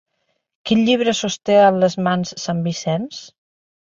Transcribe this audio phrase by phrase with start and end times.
[0.69, 3.21] Quin llibre sosté en les mans sant Vicenç?